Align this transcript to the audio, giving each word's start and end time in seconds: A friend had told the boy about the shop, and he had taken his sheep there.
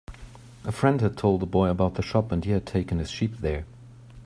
A 0.63 0.71
friend 0.71 0.99
had 0.99 1.15
told 1.15 1.41
the 1.41 1.45
boy 1.45 1.69
about 1.69 1.93
the 1.93 2.01
shop, 2.01 2.31
and 2.31 2.43
he 2.43 2.49
had 2.49 2.65
taken 2.65 2.97
his 2.97 3.11
sheep 3.11 3.37
there. 3.37 3.65